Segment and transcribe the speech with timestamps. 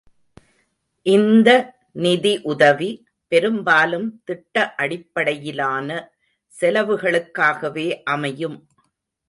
[1.05, 1.49] இந்த
[2.05, 2.89] நிதி உதவி
[3.31, 5.89] பெரும்பாலும் திட்ட அடிப்படையினாலான
[6.53, 8.57] செலவுகளுக்காகவே அமையும்.